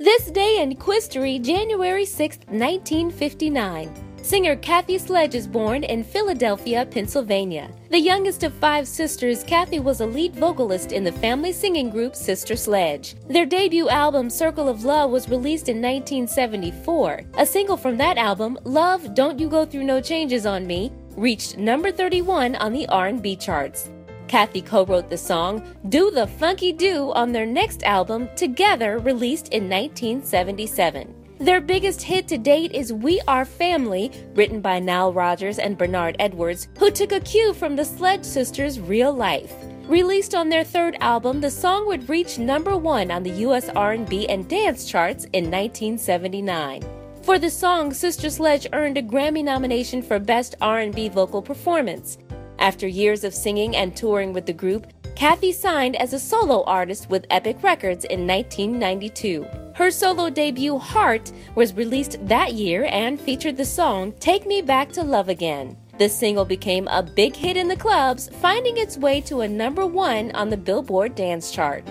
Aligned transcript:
This 0.00 0.30
day 0.30 0.62
in 0.62 0.76
Quistory, 0.76 1.42
January 1.42 2.04
6, 2.04 2.38
1959. 2.50 4.22
Singer 4.22 4.54
Kathy 4.54 4.96
Sledge 4.96 5.34
is 5.34 5.48
born 5.48 5.82
in 5.82 6.04
Philadelphia, 6.04 6.86
Pennsylvania. 6.88 7.68
The 7.90 7.98
youngest 7.98 8.44
of 8.44 8.54
five 8.54 8.86
sisters, 8.86 9.42
Kathy 9.42 9.80
was 9.80 10.00
a 10.00 10.06
lead 10.06 10.36
vocalist 10.36 10.92
in 10.92 11.02
the 11.02 11.10
family 11.10 11.50
singing 11.50 11.90
group 11.90 12.14
Sister 12.14 12.54
Sledge. 12.54 13.16
Their 13.26 13.44
debut 13.44 13.88
album, 13.88 14.30
Circle 14.30 14.68
of 14.68 14.84
Love, 14.84 15.10
was 15.10 15.28
released 15.28 15.68
in 15.68 15.82
1974. 15.82 17.22
A 17.36 17.44
single 17.44 17.76
from 17.76 17.96
that 17.96 18.18
album, 18.18 18.56
Love, 18.62 19.16
Don't 19.16 19.40
You 19.40 19.48
Go 19.48 19.64
Through 19.64 19.82
No 19.82 20.00
Changes 20.00 20.46
on 20.46 20.64
Me, 20.64 20.92
reached 21.16 21.58
number 21.58 21.90
31 21.90 22.54
on 22.54 22.72
the 22.72 22.86
R&B 22.88 23.34
charts. 23.34 23.90
Kathy 24.28 24.62
co-wrote 24.62 25.08
the 25.08 25.16
song 25.16 25.62
Do 25.88 26.10
the 26.10 26.26
Funky 26.26 26.72
Do 26.72 27.12
on 27.12 27.32
their 27.32 27.46
next 27.46 27.82
album, 27.82 28.28
Together, 28.36 28.98
released 28.98 29.48
in 29.48 29.64
1977. 29.64 31.14
Their 31.40 31.60
biggest 31.60 32.02
hit 32.02 32.26
to 32.28 32.36
date 32.36 32.72
is 32.72 32.92
We 32.92 33.20
Are 33.28 33.44
Family, 33.44 34.10
written 34.34 34.60
by 34.60 34.80
Nile 34.80 35.12
Rodgers 35.12 35.58
and 35.58 35.78
Bernard 35.78 36.16
Edwards, 36.18 36.68
who 36.78 36.90
took 36.90 37.12
a 37.12 37.20
cue 37.20 37.54
from 37.54 37.76
the 37.76 37.84
Sledge 37.84 38.24
Sisters' 38.24 38.80
real 38.80 39.12
life. 39.12 39.54
Released 39.86 40.34
on 40.34 40.48
their 40.48 40.64
third 40.64 40.96
album, 41.00 41.40
the 41.40 41.50
song 41.50 41.86
would 41.86 42.08
reach 42.08 42.38
number 42.38 42.76
1 42.76 43.10
on 43.10 43.22
the 43.22 43.46
US 43.46 43.68
R&B 43.70 44.28
and 44.28 44.48
dance 44.48 44.84
charts 44.84 45.24
in 45.32 45.44
1979. 45.44 46.82
For 47.22 47.38
the 47.38 47.50
song, 47.50 47.92
Sister 47.92 48.30
Sledge 48.30 48.66
earned 48.72 48.98
a 48.98 49.02
Grammy 49.02 49.44
nomination 49.44 50.02
for 50.02 50.18
Best 50.18 50.56
R&B 50.60 51.08
Vocal 51.08 51.40
Performance. 51.40 52.18
After 52.58 52.88
years 52.88 53.22
of 53.22 53.34
singing 53.34 53.76
and 53.76 53.96
touring 53.96 54.32
with 54.32 54.46
the 54.46 54.52
group, 54.52 54.86
Kathy 55.14 55.52
signed 55.52 55.96
as 55.96 56.12
a 56.12 56.18
solo 56.18 56.64
artist 56.64 57.08
with 57.08 57.26
Epic 57.30 57.62
Records 57.62 58.04
in 58.04 58.26
1992. 58.26 59.46
Her 59.74 59.90
solo 59.90 60.28
debut, 60.28 60.76
Heart, 60.78 61.32
was 61.54 61.74
released 61.74 62.18
that 62.26 62.54
year 62.54 62.88
and 62.90 63.20
featured 63.20 63.56
the 63.56 63.64
song 63.64 64.12
Take 64.20 64.46
Me 64.46 64.60
Back 64.60 64.90
to 64.92 65.02
Love 65.02 65.28
Again. 65.28 65.76
The 65.98 66.08
single 66.08 66.44
became 66.44 66.86
a 66.88 67.02
big 67.02 67.34
hit 67.34 67.56
in 67.56 67.68
the 67.68 67.76
clubs, 67.76 68.28
finding 68.40 68.76
its 68.76 68.96
way 68.96 69.20
to 69.22 69.40
a 69.40 69.48
number 69.48 69.86
one 69.86 70.30
on 70.32 70.48
the 70.48 70.56
Billboard 70.56 71.14
Dance 71.14 71.50
Chart. 71.50 71.84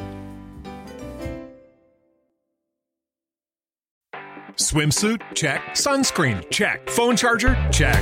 Swimsuit? 4.55 5.21
Check. 5.35 5.61
Sunscreen? 5.71 6.49
Check. 6.49 6.89
Phone 6.89 7.15
charger? 7.15 7.55
Check. 7.71 8.01